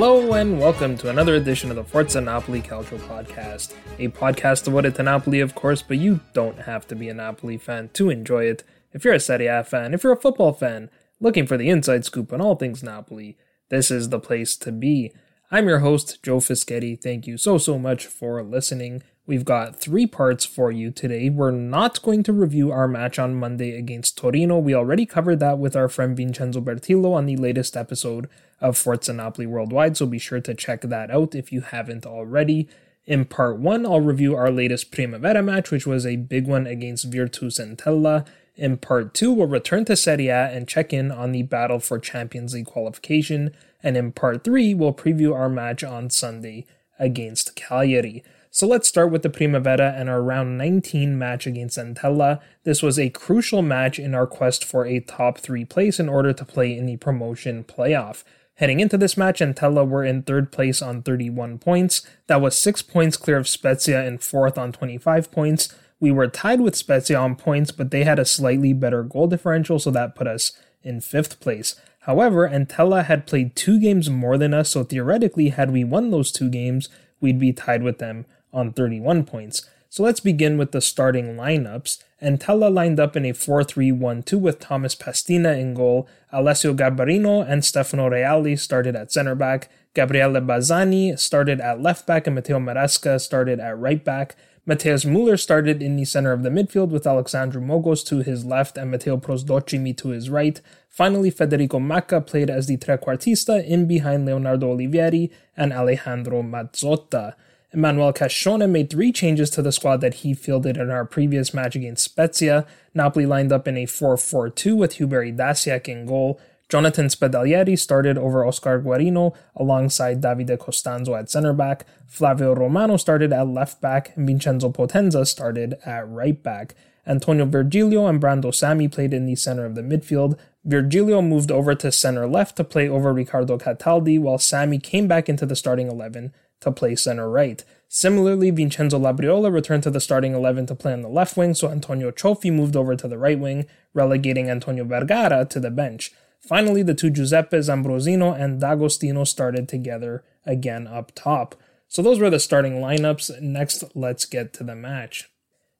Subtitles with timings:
[0.00, 4.94] Hello and welcome to another edition of the Forza Napoli Calcio podcast, a podcast devoted
[4.94, 8.44] to Napoli, of course, but you don't have to be a Napoli fan to enjoy
[8.44, 8.62] it.
[8.92, 12.04] If you're a Serie A fan, if you're a football fan, looking for the inside
[12.04, 13.36] scoop on all things Napoli,
[13.70, 15.12] this is the place to be.
[15.50, 17.00] I'm your host, Joe Fischetti.
[17.00, 19.02] Thank you so, so much for listening.
[19.26, 21.30] We've got three parts for you today.
[21.30, 24.58] We're not going to review our match on Monday against Torino.
[24.58, 28.28] We already covered that with our friend Vincenzo Bertillo on the latest episode
[28.60, 32.68] of Forza Napoli Worldwide, so be sure to check that out if you haven't already.
[33.06, 37.10] In part one, I'll review our latest Primavera match, which was a big one against
[37.10, 38.26] Virtus Entella.
[38.54, 41.98] In part two, we'll return to Serie A and check in on the battle for
[41.98, 43.54] Champions League qualification.
[43.82, 46.66] And in part three, we'll preview our match on Sunday
[46.98, 48.24] against Cagliari.
[48.50, 52.40] So let's start with the Primavera and our round 19 match against Entella.
[52.64, 56.32] This was a crucial match in our quest for a top three place in order
[56.32, 58.24] to play in the promotion playoff.
[58.54, 62.04] Heading into this match, Entella were in third place on 31 points.
[62.26, 65.72] That was 6 points clear of Spezia in fourth on 25 points.
[66.00, 69.78] We were tied with Spezia on points, but they had a slightly better goal differential,
[69.78, 70.52] so that put us
[70.82, 71.76] in fifth place.
[72.08, 76.32] However, Entella had played two games more than us, so theoretically, had we won those
[76.32, 76.88] two games,
[77.20, 79.68] we'd be tied with them on 31 points.
[79.90, 82.02] So let's begin with the starting lineups.
[82.22, 86.08] Entella lined up in a 4 3 1 2 with Thomas Pastina in goal.
[86.32, 89.68] Alessio Garbarino and Stefano Reali started at center back.
[89.92, 94.34] Gabriele Bazzani started at left back, and Matteo Maresca started at right back.
[94.68, 98.76] Mateus Muller started in the center of the midfield with Alexandru Mogos to his left
[98.76, 100.60] and Matteo Prosdocimi to his right.
[100.90, 107.32] Finally, Federico Macca played as the trequartista in behind Leonardo Olivieri and Alejandro Mazzotta.
[107.72, 111.74] Emmanuel Cascione made three changes to the squad that he fielded in our previous match
[111.74, 112.66] against Spezia.
[112.92, 116.38] Napoli lined up in a 4-4-2 with Hubert Idasiak in goal.
[116.68, 121.86] Jonathan Spedalieri started over Oscar Guarino alongside Davide Costanzo at center back.
[122.06, 126.74] Flavio Romano started at left back, and Vincenzo Potenza started at right back.
[127.06, 130.38] Antonio Virgilio and Brando Sami played in the center of the midfield.
[130.62, 135.26] Virgilio moved over to center left to play over Riccardo Cataldi, while Sami came back
[135.30, 137.64] into the starting 11 to play center right.
[137.88, 141.70] Similarly, Vincenzo Labriola returned to the starting 11 to play on the left wing, so
[141.70, 143.64] Antonio Cioffi moved over to the right wing,
[143.94, 146.12] relegating Antonio Vergara to the bench.
[146.40, 151.54] Finally, the two Giuseppes, Ambrosino and D'Agostino started together again up top.
[151.88, 153.40] So those were the starting lineups.
[153.40, 155.30] Next, let's get to the match.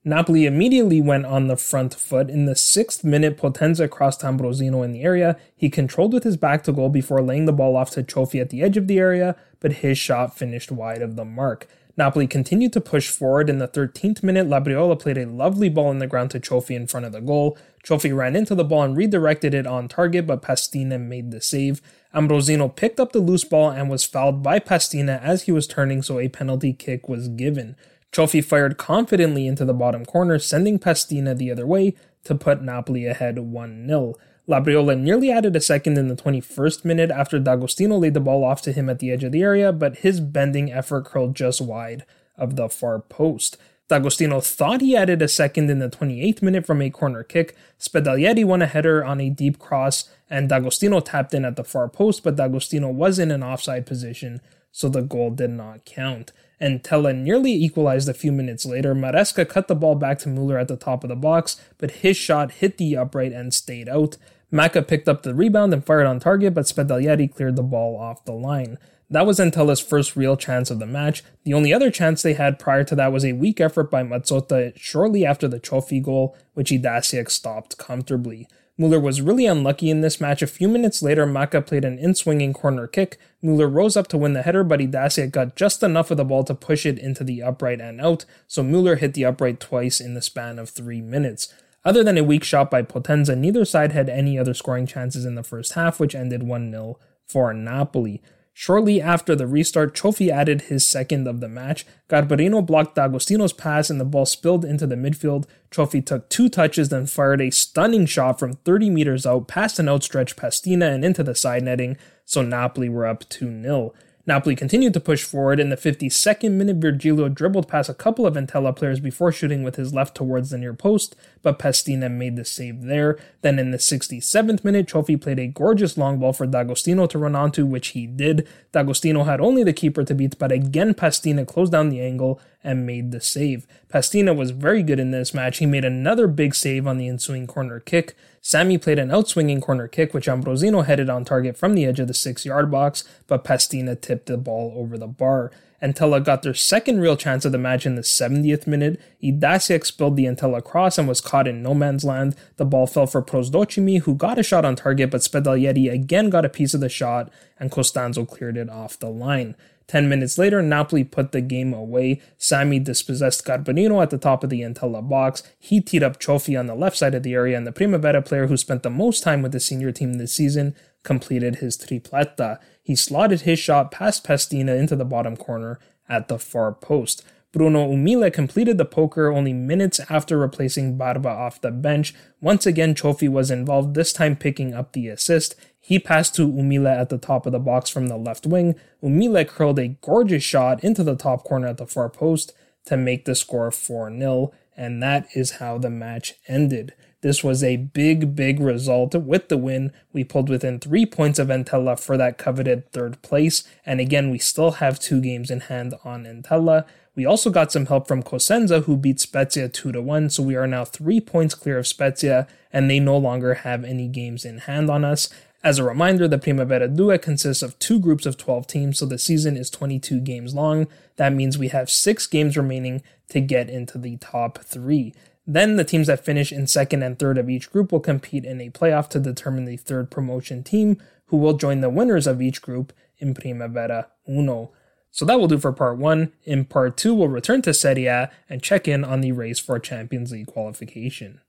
[0.05, 2.31] Napoli immediately went on the front foot.
[2.31, 5.37] In the sixth minute, Potenza crossed Ambrosino in the area.
[5.55, 8.51] He controlled with his back to goal before laying the ball off to Cioffi at
[8.51, 11.67] the edge of the area, but his shot finished wide of the mark.
[11.99, 13.51] Napoli continued to push forward.
[13.51, 16.87] In the 13th minute, Labriola played a lovely ball in the ground to Cioffi in
[16.87, 17.59] front of the goal.
[17.89, 21.81] Cioffi ran into the ball and redirected it on target, but Pastina made the save.
[22.15, 26.03] Ambrosino picked up the loose ball and was fouled by Pastina as he was turning,
[26.03, 27.77] so a penalty kick was given.
[28.13, 31.95] Cioffi fired confidently into the bottom corner, sending Pastina the other way
[32.25, 34.15] to put Napoli ahead 1 0.
[34.47, 38.61] Labriola nearly added a second in the 21st minute after D'Agostino laid the ball off
[38.63, 42.05] to him at the edge of the area, but his bending effort curled just wide
[42.37, 43.57] of the far post.
[43.89, 47.57] D'Agostino thought he added a second in the 28th minute from a corner kick.
[47.79, 51.89] Spedalieri won a header on a deep cross, and D'Agostino tapped in at the far
[51.89, 56.33] post, but D'Agostino was in an offside position, so the goal did not count.
[56.61, 58.95] Entella nearly equalized a few minutes later.
[58.95, 62.17] Maresca cut the ball back to Mueller at the top of the box, but his
[62.17, 64.19] shot hit the upright and stayed out.
[64.53, 68.25] Macca picked up the rebound and fired on target, but Spedalieri cleared the ball off
[68.25, 68.79] the line.
[69.11, 71.25] That was Entella's first real chance of the match.
[71.45, 74.77] The only other chance they had prior to that was a weak effort by Mazzotta
[74.77, 78.49] shortly after the Cioffi goal, which Idasiak stopped comfortably.
[78.77, 80.41] Mueller was really unlucky in this match.
[80.41, 83.19] A few minutes later, Macca played an in-swinging corner kick.
[83.43, 86.45] Mueller rose up to win the header, but Idasiak got just enough of the ball
[86.45, 90.15] to push it into the upright and out, so Mueller hit the upright twice in
[90.15, 91.53] the span of three minutes.
[91.85, 95.35] Other than a weak shot by Potenza, neither side had any other scoring chances in
[95.35, 96.97] the first half, which ended 1-0
[97.27, 98.23] for Napoli.
[98.61, 101.87] Shortly after the restart, Cioffi added his second of the match.
[102.09, 105.45] Garbarino blocked D'Agostino's pass and the ball spilled into the midfield.
[105.71, 109.89] Cioffi took two touches, then fired a stunning shot from 30 meters out past an
[109.89, 113.95] outstretched Pastina and into the side netting, so Napoli were up 2 0.
[114.29, 115.59] Napoli continued to push forward.
[115.59, 119.77] In the 52nd minute, Virgilio dribbled past a couple of Entella players before shooting with
[119.77, 123.19] his left towards the near post, but Pastina made the save there.
[123.41, 127.35] Then in the 67th minute, Cioffi played a gorgeous long ball for D'Agostino to run
[127.35, 128.47] onto, which he did.
[128.73, 132.87] D'Agostino had only the keeper to beat, but again Pastina closed down the angle and
[132.87, 133.67] made the save.
[133.89, 135.59] Pastina was very good in this match.
[135.59, 138.17] He made another big save on the ensuing corner kick.
[138.41, 142.09] Sami played an outswinging corner kick, which Ambrosino headed on target from the edge of
[142.09, 145.51] the six yard box, but Pastina tipped the ball over the bar.
[145.83, 149.01] Entella got their second real chance of the match in the 70th minute.
[149.23, 152.35] Idasiak spilled the Entella cross and was caught in no man's land.
[152.57, 156.45] The ball fell for Prosdocimi, who got a shot on target, but Spedalieri again got
[156.45, 159.55] a piece of the shot, and Costanzo cleared it off the line.
[159.89, 162.21] Ten minutes later, Napoli put the game away.
[162.37, 165.43] Sami dispossessed Garbarino at the top of the Entella box.
[165.59, 168.47] He teed up Cioffi on the left side of the area, and the Primavera player
[168.47, 172.59] who spent the most time with the senior team this season completed his tripletta.
[172.83, 177.25] He slotted his shot past Pastina into the bottom corner at the far post.
[177.51, 182.15] Bruno Umile completed the poker only minutes after replacing Barba off the bench.
[182.43, 185.55] Once again, Cioffi was involved, this time picking up the assist.
[185.89, 188.75] He passed to Umile at the top of the box from the left wing.
[189.03, 192.53] Umile curled a gorgeous shot into the top corner at the far post
[192.85, 196.93] to make the score 4 0, and that is how the match ended.
[197.23, 199.15] This was a big, big result.
[199.15, 203.67] With the win, we pulled within three points of Entella for that coveted third place,
[203.87, 206.85] and again, we still have two games in hand on Entella.
[207.15, 210.55] We also got some help from Cosenza, who beat Spezia 2 to 1, so we
[210.55, 214.59] are now three points clear of Spezia, and they no longer have any games in
[214.59, 215.29] hand on us.
[215.69, 219.19] As a reminder, the Primavera Due consists of two groups of 12 teams, so the
[219.19, 220.87] season is 22 games long.
[221.17, 225.13] That means we have six games remaining to get into the top three.
[225.47, 228.63] Then the teams that finish in second and third of each group will compete in
[228.63, 232.63] a playoff to determine the third promotion team, who will join the winners of each
[232.63, 234.73] group in Primavera Uno.
[235.11, 236.33] So that will do for part one.
[236.45, 239.79] In part two, we'll return to Serie A and check in on the race for
[239.79, 241.43] Champions League qualification.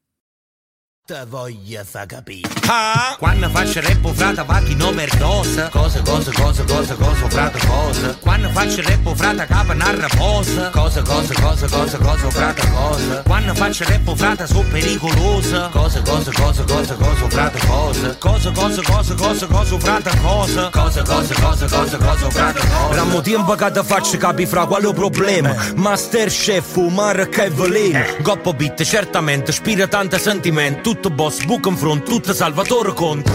[1.09, 2.47] Te voglio fa capire.
[2.67, 3.15] Ah!
[3.17, 5.67] Quando faccio rap frata va chi non overdose.
[5.71, 8.15] Cosa, cosa, cosa, cosa, cosa, frata, cosa.
[8.19, 10.69] Quando faccio rap frata capa narra posa.
[10.69, 13.23] Cosa, cosa, cosa, cosa, cosa, frata, cosa.
[13.23, 15.69] Quando faccio rap frata so pericolosa.
[15.71, 18.15] Cosa, cosa, cosa, cosa, cosa, frata, cosa.
[18.19, 20.69] Cosa, cosa, cosa, cosa, cosa, frata, cosa.
[20.69, 22.95] Cosa, cosa, cosa, cosa, cosa, frata, cosa.
[22.95, 25.55] Rammo tempo che ti faccio capire fra quale problema.
[25.75, 27.99] Masterchef, fumare che veleno.
[28.21, 33.31] Goppo beat, certamente, spira tanto sentimento autobus Bucăm frontută Salvatore Cont.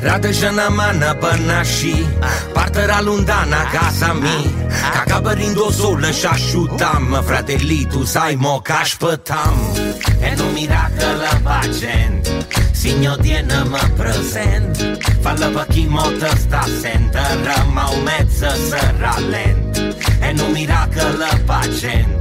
[0.00, 2.06] Radejana mana panashi
[2.52, 4.54] Partera lontana casa mi.
[5.06, 9.54] Ca bărind-o solă și așutam Fratelitul sai mo ca așpătam
[10.20, 12.28] E un miracol pacient
[12.72, 14.98] Signor tiene mă prezent.
[15.20, 19.76] Fallă păchi motă sta sentă Rămau meță să ralent.
[20.22, 22.17] E un miracol pacient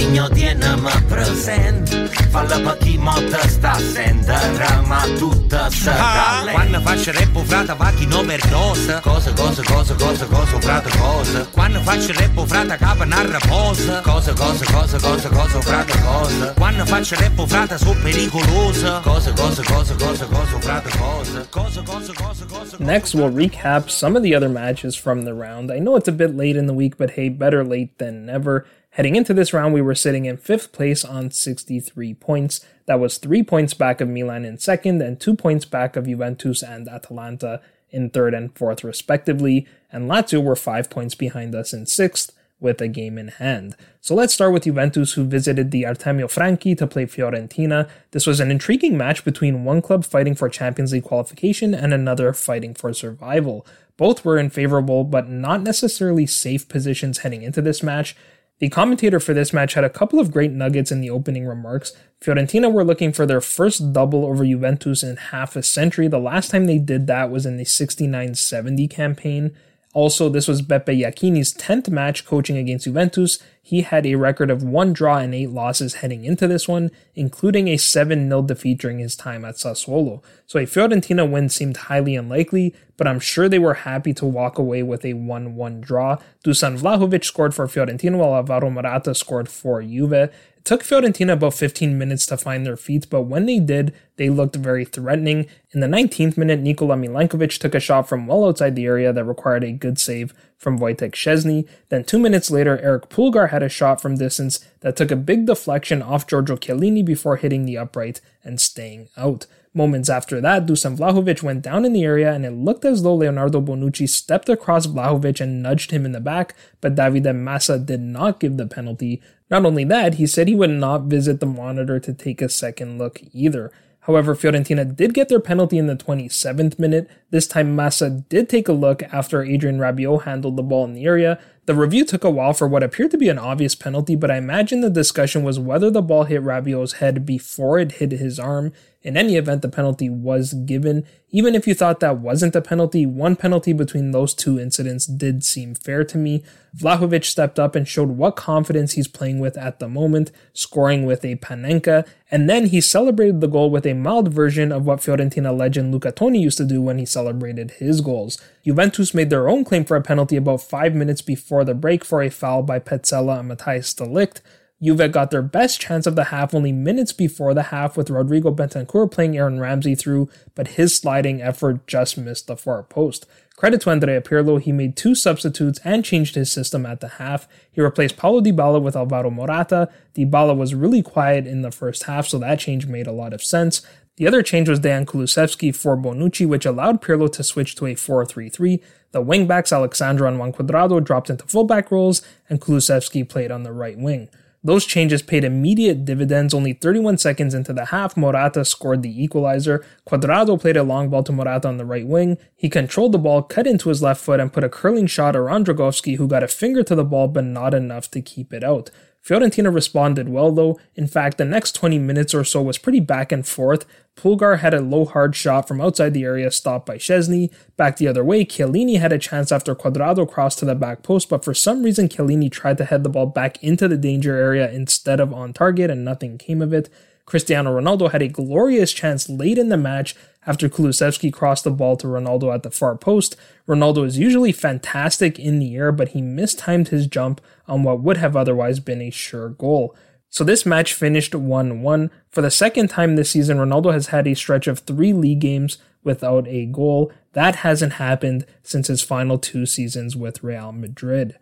[0.00, 1.88] Signor tiene-mă present
[2.32, 7.90] Falla pe chi motă sta sentă Răma tutta să ralent Quando faccio rap frata va
[7.96, 13.04] chi non perdosa Cosa, cosa, cosa, cosa, cosa, frata, cosa Quando faccio rap frata capa
[13.14, 18.90] narra posa Cosa, cosa, cosa, cosa, cosa, frata, cosa Quando faccio rap frata so pericolosa
[19.10, 24.16] Cosa, cosa, cosa, cosa, cosa, frata, cosa Cosa, cosa, cosa, cosa Next, we'll recap some
[24.16, 25.70] of the other matches from the round.
[25.70, 28.64] I know it's a bit late in the week, but hey, better late than never.
[28.94, 32.64] Heading into this round, we were sitting in fifth place on 63 points.
[32.86, 36.60] That was three points back of Milan in second and two points back of Juventus
[36.60, 39.66] and Atalanta in third and fourth, respectively.
[39.92, 43.76] And Lazio were five points behind us in sixth with a game in hand.
[44.00, 47.88] So let's start with Juventus, who visited the Artemio Franchi to play Fiorentina.
[48.10, 52.32] This was an intriguing match between one club fighting for Champions League qualification and another
[52.32, 53.64] fighting for survival.
[53.96, 58.16] Both were in favorable but not necessarily safe positions heading into this match.
[58.60, 61.94] The commentator for this match had a couple of great nuggets in the opening remarks.
[62.20, 66.08] Fiorentina were looking for their first double over Juventus in half a century.
[66.08, 69.56] The last time they did that was in the 69 70 campaign.
[69.92, 73.40] Also, this was Beppe Iachini's 10th match coaching against Juventus.
[73.60, 77.66] He had a record of one draw and eight losses heading into this one, including
[77.66, 80.22] a 7 0 defeat during his time at Sassuolo.
[80.46, 84.58] So a Fiorentina win seemed highly unlikely, but I'm sure they were happy to walk
[84.58, 86.18] away with a 1 1 draw.
[86.44, 90.30] Dusan Vlahovic scored for Fiorentina while Alvaro Morata scored for Juve.
[90.60, 94.28] It took Fiorentina about 15 minutes to find their feet, but when they did, they
[94.28, 95.46] looked very threatening.
[95.70, 99.24] In the 19th minute, Nikola Milenkovic took a shot from well outside the area that
[99.24, 101.66] required a good save from Wojtek Szczesny.
[101.88, 105.46] Then two minutes later, Eric Pulgar had a shot from distance that took a big
[105.46, 109.46] deflection off Giorgio Chiellini before hitting the upright and staying out.
[109.72, 113.14] Moments after that, Dusan Vlahovic went down in the area and it looked as though
[113.14, 118.00] Leonardo Bonucci stepped across Vlahovic and nudged him in the back, but Davide Massa did
[118.00, 119.22] not give the penalty.
[119.48, 122.98] Not only that, he said he would not visit the monitor to take a second
[122.98, 123.70] look either.
[124.04, 127.08] However, Fiorentina did get their penalty in the 27th minute.
[127.30, 131.04] This time, Massa did take a look after Adrien Rabiot handled the ball in the
[131.04, 131.38] area.
[131.66, 134.38] The review took a while for what appeared to be an obvious penalty, but I
[134.38, 138.72] imagine the discussion was whether the ball hit Rabiot's head before it hit his arm.
[139.02, 141.06] In any event, the penalty was given.
[141.30, 145.42] Even if you thought that wasn't a penalty, one penalty between those two incidents did
[145.42, 146.42] seem fair to me.
[146.76, 151.24] Vlahovic stepped up and showed what confidence he's playing with at the moment, scoring with
[151.24, 155.56] a Panenka, and then he celebrated the goal with a mild version of what Fiorentina
[155.56, 158.38] legend Luca Toni used to do when he celebrated his goals.
[158.64, 162.22] Juventus made their own claim for a penalty about five minutes before the break for
[162.22, 164.42] a foul by Pezzella and Matthijs de Ligt.
[164.82, 168.50] Juve got their best chance of the half only minutes before the half with Rodrigo
[168.50, 173.26] Bentancur playing Aaron Ramsey through, but his sliding effort just missed the far post.
[173.56, 177.46] Credit to Andrea Pirlo, he made two substitutes and changed his system at the half.
[177.70, 179.90] He replaced Paulo Dybala with Alvaro Morata.
[180.14, 183.42] Dybala was really quiet in the first half, so that change made a lot of
[183.42, 183.82] sense.
[184.16, 187.94] The other change was Dejan Kulusevski for Bonucci, which allowed Pirlo to switch to a
[187.94, 188.82] 4-3-3.
[189.12, 193.62] The wingbacks Alex Sandro and Juan Cuadrado dropped into fullback roles, and Kulusevski played on
[193.62, 194.30] the right wing.
[194.62, 196.52] Those changes paid immediate dividends.
[196.52, 199.82] Only 31 seconds into the half, Morata scored the equalizer.
[200.06, 202.36] Cuadrado played a long ball to Morata on the right wing.
[202.54, 205.66] He controlled the ball, cut into his left foot, and put a curling shot around
[205.66, 208.90] Dragowski, who got a finger to the ball but not enough to keep it out.
[209.24, 210.78] Fiorentina responded well though.
[210.94, 213.84] In fact, the next 20 minutes or so was pretty back and forth.
[214.16, 217.52] Pulgar had a low hard shot from outside the area stopped by Szczesny.
[217.76, 221.28] Back the other way, Chiellini had a chance after Cuadrado crossed to the back post,
[221.28, 224.70] but for some reason Chiellini tried to head the ball back into the danger area
[224.70, 226.88] instead of on target and nothing came of it.
[227.26, 230.16] Cristiano Ronaldo had a glorious chance late in the match
[230.46, 233.36] after Kulusevski crossed the ball to Ronaldo at the far post.
[233.68, 238.16] Ronaldo is usually fantastic in the air, but he mistimed his jump on what would
[238.16, 239.94] have otherwise been a sure goal.
[240.30, 242.10] So this match finished 1 1.
[242.30, 245.78] For the second time this season, Ronaldo has had a stretch of three league games
[246.04, 247.12] without a goal.
[247.32, 251.36] That hasn't happened since his final two seasons with Real Madrid.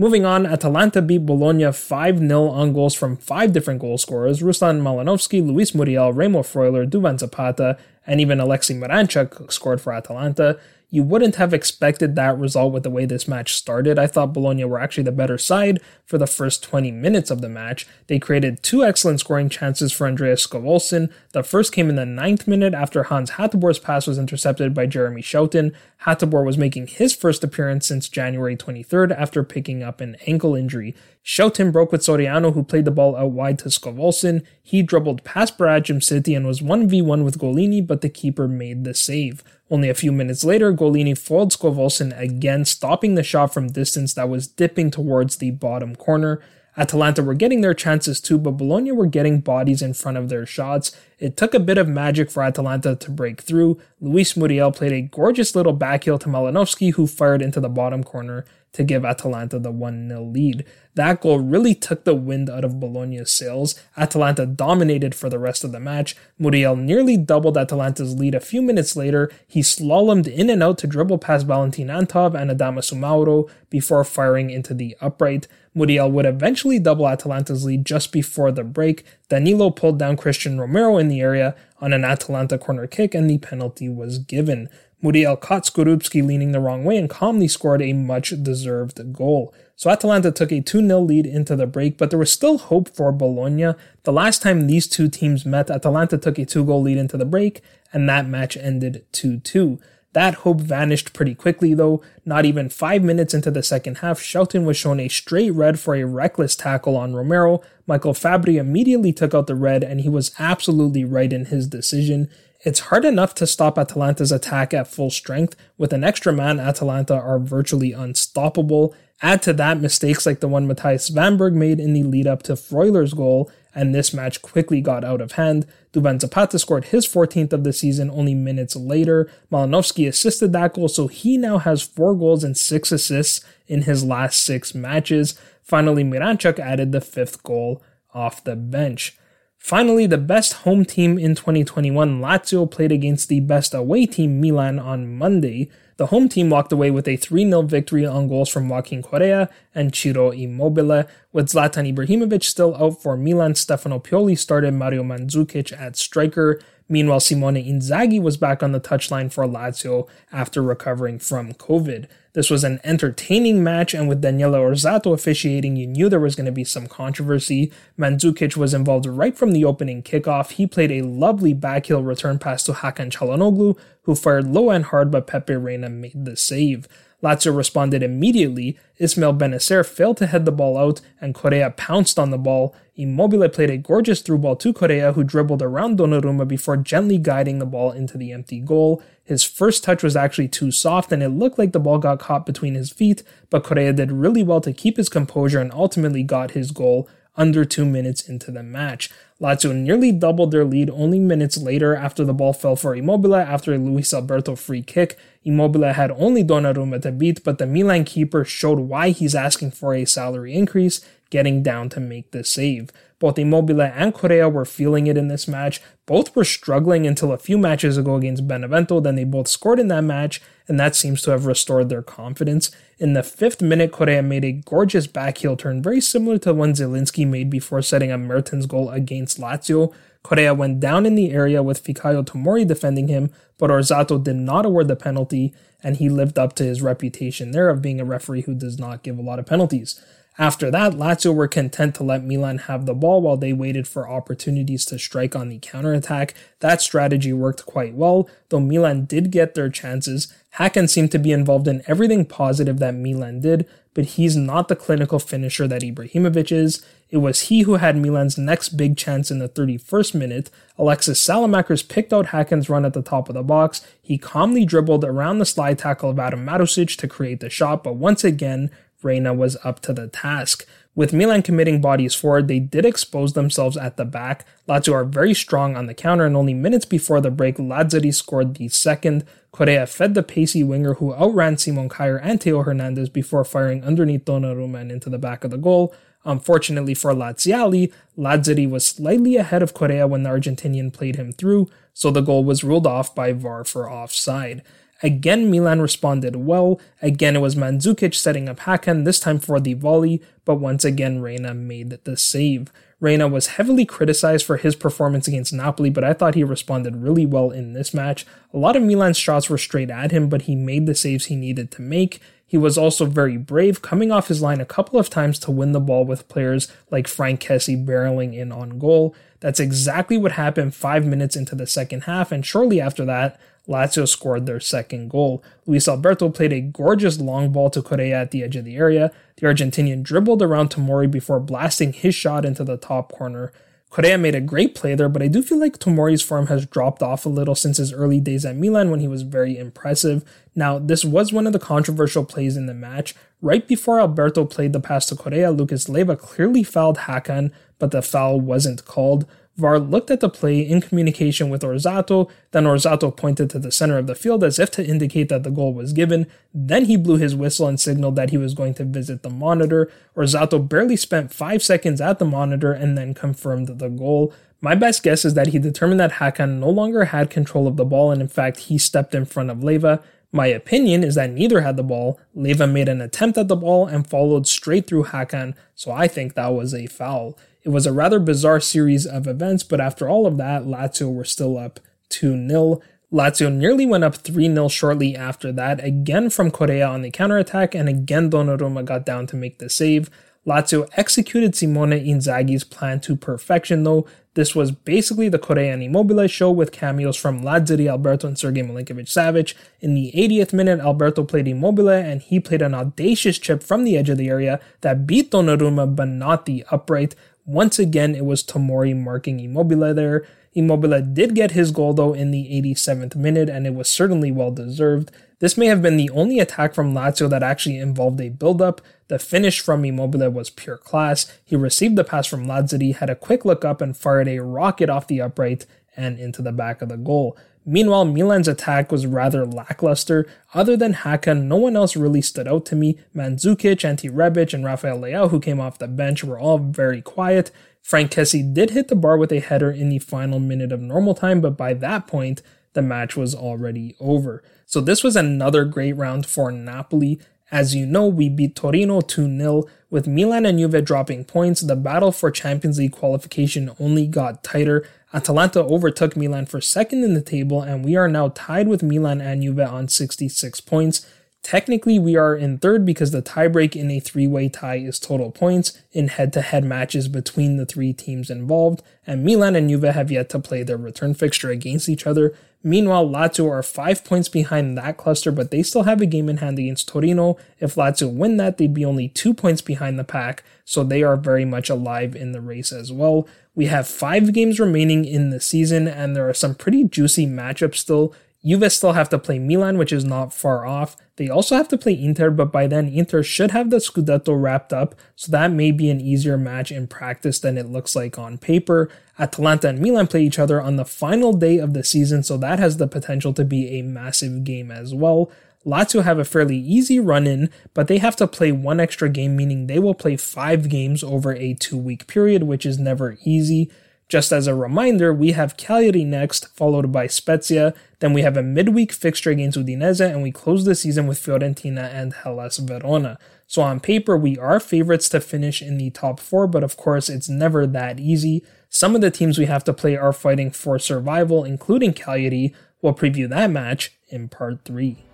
[0.00, 4.80] Moving on, Atalanta beat Bologna 5 0 on goals from five different goal scorers Ruslan
[4.80, 7.76] Malinovskyi, Luis Muriel, Remo Freuler, Duvan Zapata,
[8.06, 10.56] and even Alexei Miranchuk scored for Atalanta
[10.90, 13.98] you wouldn't have expected that result with the way this match started.
[13.98, 17.48] I thought Bologna were actually the better side for the first 20 minutes of the
[17.48, 17.86] match.
[18.06, 21.10] They created two excellent scoring chances for Andreas Skov Olsen.
[21.32, 25.22] The first came in the ninth minute after Hans Hateboer's pass was intercepted by Jerdy
[25.22, 25.74] Schouten.
[26.04, 30.94] Hateboer was making his first appearance since January 23rd after picking up an ankle injury.
[31.22, 34.42] Schouten broke with Soriano, who played the ball out wide to Skov Olsen.
[34.62, 38.94] He dribbled past Berat Djimsiti and was 1v1 with Gollini, but the keeper made the
[38.94, 39.44] save.
[39.70, 44.14] Only a few minutes later, Gollini foiled Skov Olsen again, stopping the shot from distance
[44.14, 46.40] that was dipping towards the bottom corner.
[46.76, 50.46] Atalanta were getting their chances too, but Bologna were getting bodies in front of their
[50.46, 50.92] shots.
[51.18, 53.80] It took a bit of magic for Atalanta to break through.
[54.00, 58.44] Luis Muriel played a gorgeous little backheel to Malinovskyi, who fired into the bottom corner
[58.72, 60.64] to give Atalanta the 1 0 lead.
[60.94, 63.80] That goal really took the wind out of Bologna's sails.
[63.96, 66.16] Atalanta dominated for the rest of the match.
[66.38, 69.30] Muriel nearly doubled Atalanta's lead a few minutes later.
[69.46, 74.50] He slalomed in and out to dribble past Valentin Antov and Adama Soumaoro before firing
[74.50, 75.46] into the upright.
[75.72, 79.04] Muriel would eventually double Atalanta's lead just before the break.
[79.28, 83.38] Danilo pulled down Cristian Romero in the area on an Atalanta corner kick, and the
[83.38, 84.68] penalty was given.
[85.00, 89.54] Muriel caught Skorupski leaning the wrong way and calmly scored a much deserved goal.
[89.76, 92.94] So Atalanta took a 2 0 lead into the break, but there was still hope
[92.96, 93.74] for Bologna.
[94.02, 97.24] The last time these two teams met, Atalanta took a 2 goal lead into the
[97.24, 97.62] break,
[97.92, 99.78] and that match ended 2 2.
[100.14, 102.02] That hope vanished pretty quickly, though.
[102.24, 105.94] Not even five minutes into the second half, Shelton was shown a straight red for
[105.94, 107.60] a reckless tackle on Romero.
[107.86, 112.28] Michael Fabbri immediately took out the red, and he was absolutely right in his decision.
[112.68, 115.56] It's hard enough to stop Atalanta's attack at full strength.
[115.78, 118.94] With an extra man, Atalanta are virtually unstoppable.
[119.22, 122.56] Add to that mistakes like the one Mattias Svanberg made in the lead up to
[122.56, 125.66] Freuler's goal, and this match quickly got out of hand.
[125.94, 129.30] Duvan Zapata scored his 14th of the season only minutes later.
[129.50, 134.04] Malinovskyi assisted that goal, so he now has four goals and six assists in his
[134.04, 135.40] last six matches.
[135.62, 137.82] Finally, Miranchuk added the fifth goal
[138.12, 139.17] off the bench.
[139.58, 144.78] Finally, the best home team in 2021, Lazio, played against the best away team, Milan,
[144.78, 145.68] on Monday.
[145.98, 149.50] The home team walked away with a 3 0 victory on goals from Joaquin Correa
[149.74, 151.04] and Ciro Immobile.
[151.32, 156.60] With Zlatan Ibrahimovic still out for Milan, Stefano Pioli started Mario Mandzukic at striker.
[156.88, 162.06] Meanwhile, Simone Inzaghi was back on the touchline for Lazio after recovering from COVID.
[162.34, 166.46] This was an entertaining match, and with Daniele Orsato officiating, you knew there was going
[166.46, 167.72] to be some controversy.
[167.98, 170.52] Mandzukic was involved right from the opening kickoff.
[170.52, 175.10] He played a lovely backheel return pass to Hakan Calhanoglu, who fired low and hard,
[175.10, 176.86] but Pepe Reina made the save.
[177.22, 178.78] Lazio responded immediately.
[178.98, 182.76] Ismail Bennacer failed to head the ball out, and Correa pounced on the ball.
[182.98, 187.60] Immobile played a gorgeous through ball to Correa, who dribbled around Donnarumma before gently guiding
[187.60, 189.00] the ball into the empty goal.
[189.22, 192.44] His first touch was actually too soft, and it looked like the ball got caught
[192.44, 196.50] between his feet, but Correa did really well to keep his composure and ultimately got
[196.50, 199.10] his goal under two minutes into the match.
[199.40, 203.72] Lazio nearly doubled their lead only minutes later after the ball fell for Immobile after
[203.72, 205.16] a Luis Alberto free kick.
[205.44, 209.94] Immobile had only Donnarumma to beat, but the Milan keeper showed why he's asking for
[209.94, 212.90] a salary increase, getting down to make the save.
[213.18, 215.80] Both Immobile and Correa were feeling it in this match.
[216.06, 219.88] Both were struggling until a few matches ago against Benevento, then they both scored in
[219.88, 222.70] that match, and that seems to have restored their confidence.
[222.98, 227.26] In the fifth minute, Correa made a gorgeous backheel turn, very similar to one Zielinski
[227.26, 229.92] made before setting up Mertens' goal against Lazio.
[230.22, 234.66] Correa went down in the area with Fikayo Tomori defending him, but Orsato did not
[234.66, 238.42] award the penalty, and he lived up to his reputation there of being a referee
[238.42, 240.00] who does not give a lot of penalties.
[240.40, 244.08] After that, Lazio were content to let Milan have the ball while they waited for
[244.08, 246.32] opportunities to strike on the counterattack.
[246.60, 250.32] That strategy worked quite well, though Milan did get their chances.
[250.58, 254.76] Hakan seemed to be involved in everything positive that Milan did, but he's not the
[254.76, 256.86] clinical finisher that Ibrahimovic is.
[257.10, 260.50] It was he who had Milan's next big chance in the 31st minute.
[260.78, 263.84] Alexis Saelemaekers picked out Hakan's run at the top of the box.
[264.00, 267.96] He calmly dribbled around the slide tackle of Adam Marusic to create the shot, but
[267.96, 268.70] once again,
[269.02, 270.66] Reina was up to the task.
[270.94, 274.44] With Milan committing bodies forward, they did expose themselves at the back.
[274.68, 278.56] Lazio are very strong on the counter, and only minutes before the break, Lazzari scored
[278.56, 279.24] the second.
[279.52, 284.24] Correa fed the pacey winger who outran Simon Kjaer and Theo Hernandez before firing underneath
[284.24, 285.94] Donnarumma and into the back of the goal.
[286.24, 291.68] Unfortunately for Laziali, Lazzari was slightly ahead of Correa when the Argentinian played him through,
[291.94, 294.62] so the goal was ruled off by VAR for offside.
[295.02, 296.80] Again, Milan responded well.
[297.00, 301.20] Again, it was Mandzukic setting up Hakan, this time for the volley, but once again,
[301.20, 302.72] Reina made the save.
[303.00, 307.26] Reina was heavily criticized for his performance against Napoli, but I thought he responded really
[307.26, 308.26] well in this match.
[308.52, 311.36] A lot of Milan's shots were straight at him, but he made the saves he
[311.36, 312.20] needed to make.
[312.44, 315.72] He was also very brave, coming off his line a couple of times to win
[315.72, 319.14] the ball with players like Frank Kessie barreling in on goal.
[319.40, 324.08] That's exactly what happened five minutes into the second half, and shortly after that, Lazio
[324.08, 325.42] scored their second goal.
[325.66, 329.12] Luis Alberto played a gorgeous long ball to Correa at the edge of the area.
[329.36, 333.52] The Argentinian dribbled around Tomori before blasting his shot into the top corner.
[333.90, 337.02] Correa made a great play there, but I do feel like Tomori's form has dropped
[337.02, 340.24] off a little since his early days at Milan when he was very impressive.
[340.54, 343.14] Now, this was one of the controversial plays in the match.
[343.40, 348.02] Right before Alberto played the pass to Correa, Lucas Leiva clearly fouled Hakan, but the
[348.02, 349.26] foul wasn't called.
[349.58, 353.98] VAR looked at the play in communication with Orsato, then Orsato pointed to the center
[353.98, 356.28] of the field as if to indicate that the goal was given.
[356.54, 359.90] Then he blew his whistle and signaled that he was going to visit the monitor.
[360.16, 364.32] Orsato barely spent five seconds at the monitor and then confirmed the goal.
[364.60, 367.84] My best guess is that he determined that Hakan no longer had control of the
[367.84, 370.02] ball and in fact he stepped in front of Leiva.
[370.30, 372.20] My opinion is that neither had the ball.
[372.34, 376.34] Leiva made an attempt at the ball and followed straight through Hakan, so I think
[376.34, 377.38] that was a foul.
[377.64, 381.24] It was a rather bizarre series of events, but after all of that, Lazio were
[381.24, 382.80] still up 2 0.
[383.12, 387.74] Lazio nearly went up 3 0 shortly after that, again from Correa on the counterattack,
[387.74, 390.10] and again Donnarumma got down to make the save.
[390.48, 394.06] Lazio executed Simone Inzaghi's plan to perfection, though.
[394.32, 398.62] This was basically the Correa and Immobile show with cameos from Lazzari, Alberto, and Sergei
[398.62, 399.54] Milinkovic Savic.
[399.80, 403.96] In the 80th minute, Alberto played Immobile, and he played an audacious chip from the
[403.98, 407.14] edge of the area that beat Donnarumma, but not the upright.
[407.48, 410.26] Once again, it was Tomori marking Immobile there.
[410.52, 414.50] Immobile did get his goal though in the 87th minute, and it was certainly well
[414.50, 415.10] deserved.
[415.38, 418.82] This may have been the only attack from Lazio that actually involved a build-up.
[419.06, 421.32] The finish from Immobile was pure class.
[421.42, 424.90] He received the pass from Lazzari, had a quick look up and fired a rocket
[424.90, 425.64] off the upright
[425.96, 427.34] and into the back of the goal.
[427.70, 430.26] Meanwhile, Milan's attack was rather lackluster.
[430.54, 432.98] Other than Hakan, no one else really stood out to me.
[433.14, 437.50] Mandzukic, Ante Rebic, and Rafael Leao, who came off the bench, were all very quiet.
[437.82, 441.14] Frank Kessie did hit the bar with a header in the final minute of normal
[441.14, 442.40] time, but by that point,
[442.72, 444.42] the match was already over.
[444.64, 447.20] So this was another great round for Napoli.
[447.50, 449.64] As you know, we beat Torino 2 0.
[449.90, 454.86] With Milan and Juve dropping points, the battle for Champions League qualification only got tighter.
[455.14, 459.22] Atalanta overtook Milan for second in the table, and we are now tied with Milan
[459.22, 461.06] and Juve on 66 points.
[461.48, 465.30] Technically, we are in third because the tiebreak in a three way tie is total
[465.30, 469.84] points in head to head matches between the three teams involved, and Milan and Juve
[469.84, 472.34] have yet to play their return fixture against each other.
[472.62, 476.36] Meanwhile, Lazio are five points behind that cluster, but they still have a game in
[476.36, 477.38] hand against Torino.
[477.60, 481.16] If Lazio win that, they'd be only two points behind the pack, so they are
[481.16, 483.26] very much alive in the race as well.
[483.54, 487.76] We have five games remaining in the season, and there are some pretty juicy matchups
[487.76, 488.14] still.
[488.44, 490.96] Juve still have to play Milan, which is not far off.
[491.16, 494.72] They also have to play Inter, but by then Inter should have the Scudetto wrapped
[494.72, 498.38] up, so that may be an easier match in practice than it looks like on
[498.38, 498.88] paper.
[499.18, 502.60] Atalanta and Milan play each other on the final day of the season, so that
[502.60, 505.32] has the potential to be a massive game as well.
[505.66, 509.36] Lazio have a fairly easy run in, but they have to play one extra game,
[509.36, 513.68] meaning they will play five games over a two week period, which is never easy.
[514.08, 517.74] Just as a reminder, we have Cagliari next, followed by Spezia.
[517.98, 521.92] Then we have a midweek fixture against Udinese, and we close the season with Fiorentina
[521.92, 523.18] and Hellas Verona.
[523.46, 527.10] So on paper, we are favorites to finish in the top four, but of course,
[527.10, 528.42] it's never that easy.
[528.70, 532.54] Some of the teams we have to play are fighting for survival, including Cagliari.
[532.80, 535.04] We'll preview that match in part three.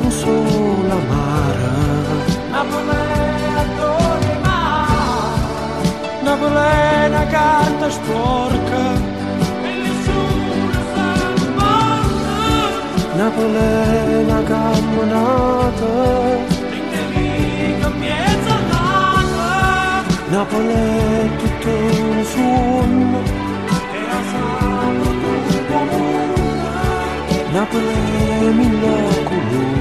[0.00, 1.72] non sono amara
[2.50, 4.68] Napoleona torne mai
[6.22, 8.82] è una carta sporca.
[9.62, 12.36] E nessuno se ne importa
[13.16, 15.92] Napoleona camminata
[20.30, 23.20] Napoli tutto un sonno,
[23.92, 25.08] e la sabato
[25.48, 26.48] tutto mondo
[27.50, 29.77] Napoli mille colori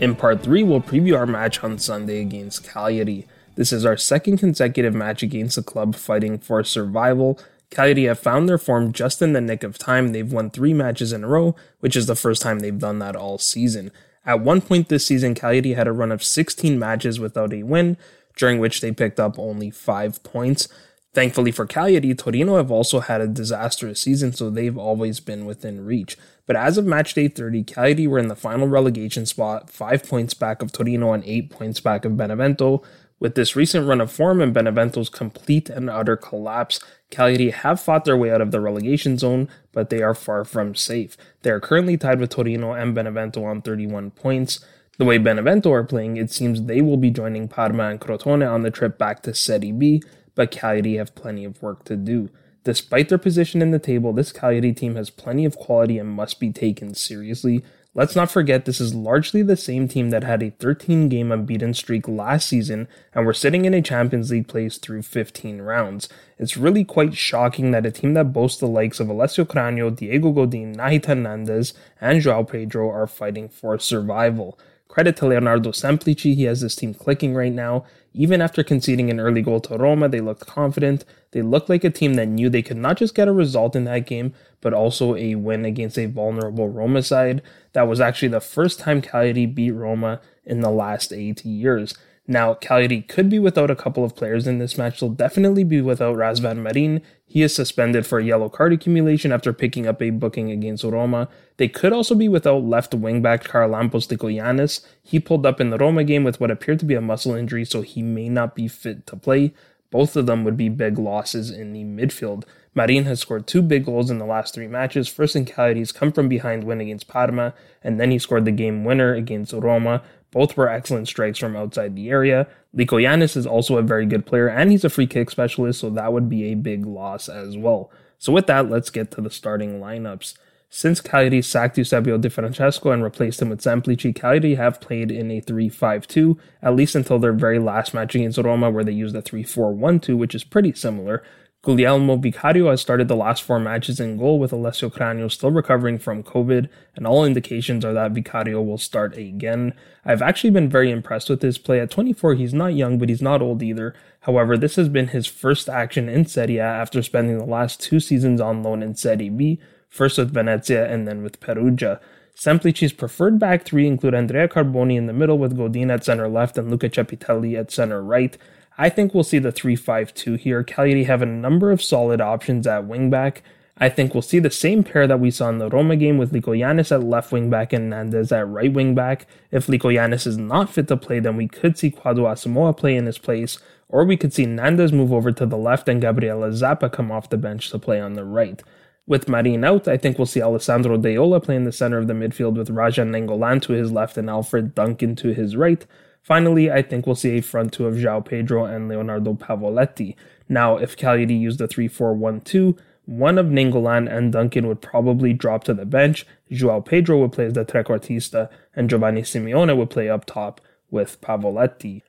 [0.00, 3.26] in part 3, we'll preview our match on Sunday against Cagliari.
[3.54, 7.38] This is our second consecutive match against a club fighting for survival.
[7.70, 10.12] Cagliari have found their form just in the nick of time.
[10.12, 13.14] They've won three matches in a row, which is the first time they've done that
[13.14, 13.92] all season.
[14.24, 17.96] At one point this season, Cagliari had a run of 16 matches without a win,
[18.36, 20.68] during which they picked up only 5 points.
[21.12, 25.84] Thankfully for Cagliari, Torino have also had a disastrous season, so they've always been within
[25.84, 26.16] reach.
[26.46, 30.34] But as of match day 30, Cagliari were in the final relegation spot, 5 points
[30.34, 32.82] back of Torino and 8 points back of Benevento,
[33.20, 36.80] with this recent run of form and Benevento's complete and utter collapse,
[37.10, 40.74] Cagliari have fought their way out of the relegation zone, but they are far from
[40.74, 41.16] safe.
[41.42, 44.64] They are currently tied with Torino and Benevento on 31 points.
[44.98, 48.62] The way Benevento are playing, it seems they will be joining Parma and Crotone on
[48.62, 50.02] the trip back to Serie B,
[50.34, 52.30] but Cagliari have plenty of work to do.
[52.64, 56.38] Despite their position in the table, this Cagliari team has plenty of quality and must
[56.38, 57.64] be taken seriously.
[57.92, 61.74] Let's not forget this is largely the same team that had a 13 game unbeaten
[61.74, 66.08] streak last season and were sitting in a Champions League place through 15 rounds.
[66.38, 70.30] It's really quite shocking that a team that boasts the likes of Alessio Cragno, Diego
[70.30, 74.56] Godin, Nahitan Nandez, and Joao Pedro are fighting for survival.
[74.86, 77.84] Credit to Leonardo Semplici, he has this team clicking right now.
[78.12, 81.04] Even after conceding an early goal to Roma, they looked confident.
[81.30, 83.84] They looked like a team that knew they could not just get a result in
[83.84, 87.40] that game, but also a win against a vulnerable Roma side.
[87.72, 91.94] That was actually the first time Cagliari beat Roma in the last 80 years.
[92.26, 95.00] Now, Cagliari could be without a couple of players in this match.
[95.00, 97.02] They'll definitely be without Razvan Marin.
[97.26, 101.28] He is suspended for a yellow card accumulation after picking up a booking against Roma.
[101.56, 104.84] They could also be without left wingback Charalampos Lykogiannis.
[105.02, 107.64] He pulled up in the Roma game with what appeared to be a muscle injury,
[107.64, 109.52] so he may not be fit to play.
[109.90, 112.44] Both of them would be big losses in the midfield.
[112.74, 115.08] Marin has scored two big goals in the last three matches.
[115.08, 118.84] First in Cagliari's come from behind win against Parma, and then he scored the game
[118.84, 120.02] winner against Roma.
[120.32, 122.46] Both were excellent strikes from outside the area.
[122.76, 126.12] Lykogiannis is also a very good player, and he's a free kick specialist, so that
[126.12, 127.90] would be a big loss as well.
[128.18, 130.34] So with that, let's get to the starting lineups.
[130.72, 135.28] Since Cagliari sacked Eusebio Di Francesco and replaced him with Semplici, Cagliari have played in
[135.32, 139.22] a 3-5-2, at least until their very last match against Roma where they used a
[139.22, 141.24] 3-4-1-2, which is pretty similar.
[141.62, 145.98] Guglielmo Vicario has started the last four matches in goal with Alessio Cragno still recovering
[145.98, 149.74] from COVID, and all indications are that Vicario will start again.
[150.02, 151.78] I've actually been very impressed with his play.
[151.80, 153.94] At 24, he's not young, but he's not old either.
[154.20, 158.00] However, this has been his first action in Serie A after spending the last two
[158.00, 162.00] seasons on loan in Serie B, first with Venezia and then with Perugia.
[162.34, 166.56] Semplici's preferred back three include Andrea Carboni in the middle with Godin at center left
[166.56, 168.38] and Luca Ceppitelli at center right.
[168.80, 170.64] I think we'll see the 3-5-2 here.
[170.64, 173.42] Cagliari have a number of solid options at wingback.
[173.76, 176.32] I think we'll see the same pair that we saw in the Roma game with
[176.32, 179.26] Lykogiannis at left wing back and Nandez at right wing back.
[179.50, 183.04] If Lykogiannis is not fit to play, then we could see Kwadwo Asamoah play in
[183.04, 183.58] his place,
[183.90, 187.28] or we could see Nandez move over to the left and Gabriele Zappa come off
[187.28, 188.62] the bench to play on the right.
[189.06, 192.14] With Marin out, I think we'll see Alessandro Deiola play in the center of the
[192.14, 195.84] midfield with Radja Nainggolan to his left and Alfred Duncan to his right.
[196.22, 200.16] Finally, I think we'll see a front two of Joao Pedro and Leonardo Pavoletti.
[200.48, 204.82] Now, if Cagliari used the 3 4 1 2, one of Nainggolan and Duncan would
[204.82, 209.76] probably drop to the bench, Joao Pedro would play as the trequartista, and Giovanni Simeone
[209.76, 212.02] would play up top with Pavoletti.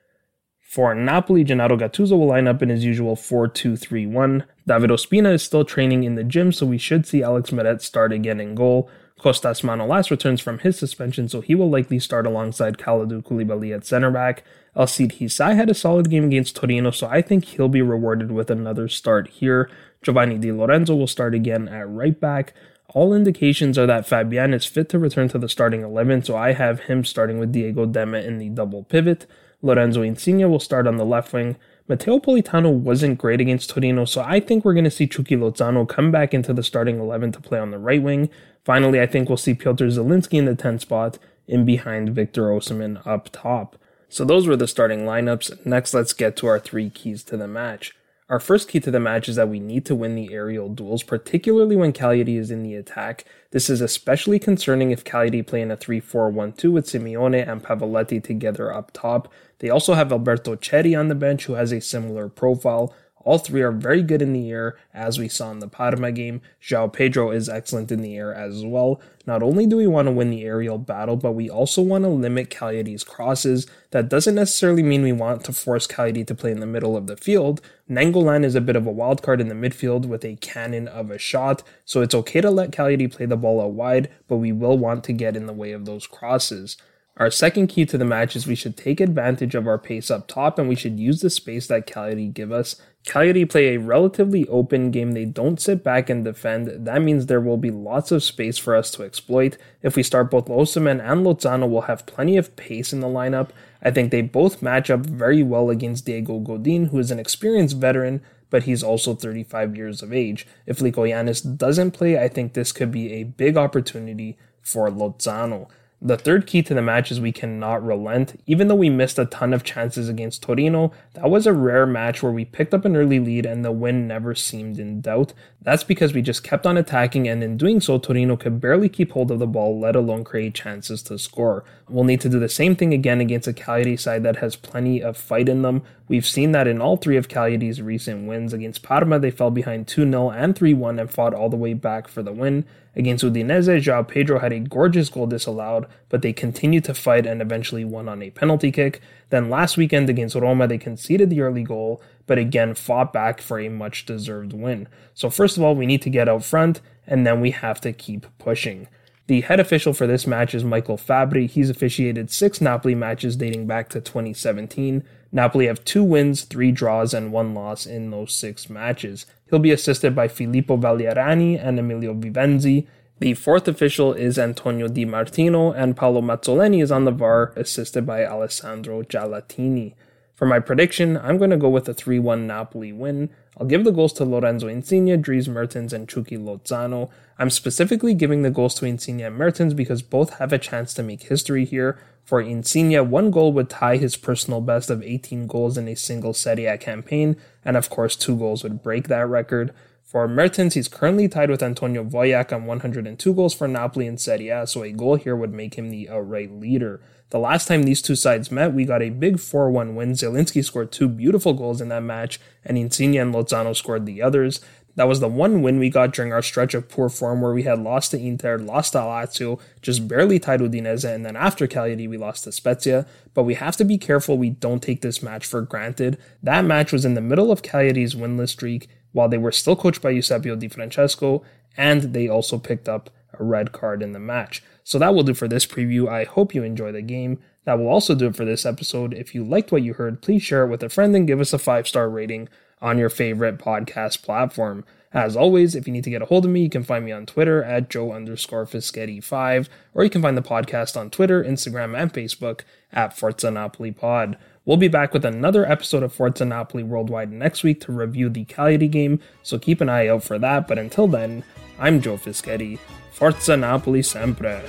[0.60, 4.46] For Napoli, Gennaro Gattuso will line up in his usual 4 2 3 1.
[4.68, 8.14] David Ospina is still training in the gym, so we should see Alex Meret start
[8.14, 8.90] again in goal.
[9.22, 13.86] Kostas Manolas returns from his suspension, so he will likely start alongside Kalidou Koulibaly at
[13.86, 14.44] center back.
[14.76, 18.50] Elseid Hysaj had a solid game against Torino, so I think he'll be rewarded with
[18.50, 19.70] another start here.
[20.02, 22.54] Giovanni Di Lorenzo will start again at right back.
[22.96, 26.54] All indications are that Fabian is fit to return to the starting 11, so I
[26.54, 29.28] have him starting with Diego Demme in the double pivot.
[29.62, 31.58] Lorenzo Insigne will start on the left wing.
[31.92, 35.86] Matteo Politano wasn't great against Torino, so I think we're going to see Chucky Lozano
[35.86, 38.30] come back into the starting 11 to play on the right wing.
[38.64, 43.06] Finally, I think we'll see Piotr Zielinski in the 10 spot, in behind Victor Osimhen
[43.06, 43.76] up top.
[44.08, 45.66] So those were the starting lineups.
[45.66, 47.94] Next, let's get to our three keys to the match.
[48.32, 51.04] Our first key to the match is that we need to win the aerial duels,
[51.04, 53.26] particularly when Cagliari is in the attack.
[53.50, 58.74] This is especially concerning if Cagliari play in a 3-4-1-2 with Simeone and Pavoletti together
[58.74, 59.30] up top.
[59.60, 62.96] They also have Alberto Cerri on the bench who has a similar profile.
[63.24, 66.42] All three are very good in the air, as we saw in the Parma game.
[66.60, 69.02] Joao Pedro is excellent in the air as well.
[69.26, 72.10] Not only do we want to win the aerial battle, but we also want to
[72.10, 73.68] limit Cagliari's crosses.
[73.92, 77.08] That doesn't necessarily mean we want to force Cagliari to play in the middle of
[77.08, 77.62] the field.
[77.90, 81.12] Nainggolan is a bit of a wild card in the midfield with a cannon of
[81.12, 84.52] a shot, so it's okay to let Cagliari play the ball out wide, but we
[84.52, 86.78] will want to get in the way of those crosses.
[87.18, 90.28] Our second key to the match is we should take advantage of our pace up
[90.28, 94.48] top and we should use the space that Cagliari give us Cagliari play a relatively
[94.48, 95.14] open game.
[95.14, 96.86] They don't sit back and defend.
[96.86, 99.58] That means there will be lots of space for us to exploit.
[99.82, 103.50] If we start both Osimhen and Lozano, we'll have plenty of pace in the lineup.
[103.82, 107.78] I think they both match up very well against Diego Godin, who is an experienced
[107.78, 110.46] veteran, but he's also 35 years of age.
[110.68, 115.68] If Lykogiannis doesn't play, I think this could be a big opportunity for Lozano.
[116.04, 118.42] The third key to the match is we cannot relent.
[118.48, 122.24] Even though we missed a ton of chances against Torino, that was a rare match
[122.24, 125.34] where we picked up an early lead and the win never seemed in doubt.
[125.62, 129.12] That's because we just kept on attacking, and in doing so, Torino could barely keep
[129.12, 131.64] hold of the ball, let alone create chances to score.
[131.92, 135.04] We'll need to do the same thing again against a Cagliari side that has plenty
[135.04, 135.84] of fight in them.
[136.08, 138.54] We've seen that in all three of Cagliari's recent wins.
[138.54, 141.74] Against Parma, they fell behind 2 0 and 3 1 and fought all the way
[141.74, 142.64] back for the win.
[142.96, 147.42] Against Udinese, Joao Pedro had a gorgeous goal disallowed, but they continued to fight and
[147.42, 149.02] eventually won on a penalty kick.
[149.30, 153.60] Then last weekend against Roma, they conceded the early goal, but again fought back for
[153.60, 154.88] a much deserved win.
[155.14, 157.92] So, first of all, we need to get out front, and then we have to
[157.92, 158.88] keep pushing.
[159.32, 161.50] The head official for this match is Michael Fabbri.
[161.50, 165.06] He's officiated six Napoli matches dating back to 2017.
[165.32, 169.26] Napoli have two wins, three draws, and one loss in those six matches.
[169.50, 172.88] He'll be assisted by Filippo Valeriani and Emilio Vivenzi.
[173.20, 178.06] The fourth official is Antonio Di Martino, and Paolo Mazzoleni is on the VAR, assisted
[178.06, 179.94] by Alessandro Giallatini.
[180.36, 183.30] For my prediction, I'm going to go with a 3 1 Napoli win.
[183.58, 187.10] I'll give the goals to Lorenzo Insigne, Dries Mertens, and Chucky Lozano.
[187.38, 191.04] I'm specifically giving the goals to Insigne and Mertens because both have a chance to
[191.04, 192.00] make history here.
[192.24, 196.34] For Insigne, one goal would tie his personal best of 18 goals in a single
[196.34, 197.36] Serie A campaign,
[197.66, 199.74] and of course, two goals would break that record.
[200.04, 204.50] For Mertens, he's currently tied with Antonio Vojak on 102 goals for Napoli in Serie
[204.50, 207.02] A, so a goal here would make him the outright leader.
[207.32, 210.12] The last time these two sides met, we got a big 4 1 win.
[210.12, 214.60] Zielinski scored two beautiful goals in that match, and Insigne and Lozano scored the others.
[214.96, 217.64] That was the one win we got during our stretch of poor form where we
[217.64, 222.06] had lost to Inter, lost to Lazio, just barely tied Udinese, and then after Cagliari
[222.06, 223.06] we lost to Spezia.
[223.34, 226.18] But we have to be careful we don't take this match for granted.
[226.44, 230.02] That match was in the middle of Cagliari's winless streak while they were still coached
[230.02, 231.44] by Eusebio Di Francesco,
[231.78, 234.62] and they also picked up a red card in the match.
[234.84, 236.08] So that will do for this preview.
[236.08, 237.40] I hope you enjoy the game.
[237.66, 239.14] That will also do it for this episode.
[239.14, 241.54] If you liked what you heard, please share it with a friend and give us
[241.54, 242.50] a five star rating
[242.82, 244.84] on your favorite podcast platform.
[245.14, 247.12] As always, if you need to get a hold of me, you can find me
[247.12, 252.00] on Twitter at Joe underscore Fischetti5, or you can find the podcast on Twitter, Instagram,
[252.00, 252.62] and Facebook
[252.94, 254.38] at Forza Napoli Pod.
[254.64, 258.46] We'll be back with another episode of Forza Napoli Worldwide next week to review the
[258.46, 260.68] Cagliari game, so keep an eye out for that.
[260.68, 261.44] But until then,
[261.84, 262.78] I'm Joe Fischetti.
[263.10, 264.62] Forza Napoli sempre!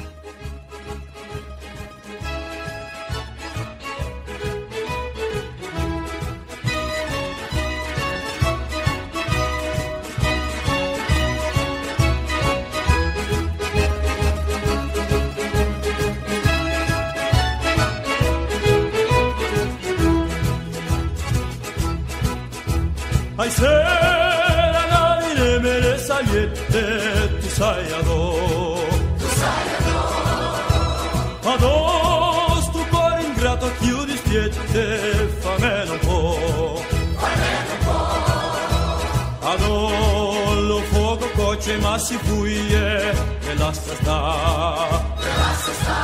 [42.03, 43.13] Si fuie
[43.49, 46.01] e lascia sta E lascia sta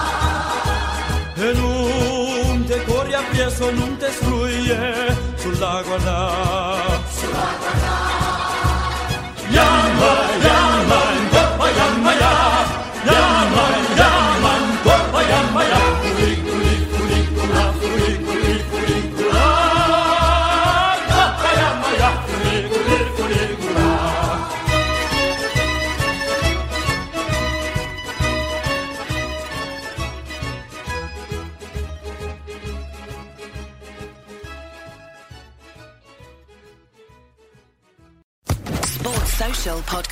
[1.35, 6.31] E non te corri appresso non te sfruie sulla guarda
[7.11, 8.28] sulla guarda